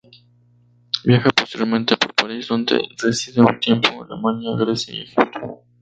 [1.05, 5.61] Viaja posteriormente por París donde reside un tiempo, Alemania, Grecia y Egipto.